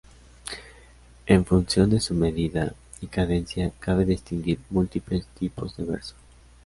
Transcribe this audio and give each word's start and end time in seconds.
En 1.27 1.45
función 1.45 1.91
de 1.91 1.99
su 1.99 2.15
medida 2.15 2.73
y 3.01 3.05
cadencia 3.05 3.71
cabe 3.79 4.03
distinguir 4.03 4.57
múltiples 4.71 5.27
tipos 5.27 5.77
de 5.77 5.83
verso. 5.85 6.15